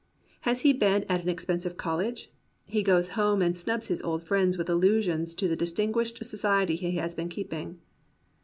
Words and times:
Has 0.49 0.61
he 0.61 0.73
been 0.73 1.03
at 1.07 1.21
an 1.21 1.29
expensive 1.29 1.77
college? 1.77 2.31
He 2.65 2.81
goes 2.81 3.09
home 3.09 3.39
and 3.43 3.55
snubs 3.55 3.85
his 3.85 4.01
old 4.01 4.23
friends 4.23 4.57
with 4.57 4.67
allusions 4.67 5.35
to 5.35 5.47
the 5.47 5.55
distinguished 5.55 6.25
society 6.25 6.75
he 6.75 6.95
has 6.95 7.13
been 7.13 7.29
keeping. 7.29 7.79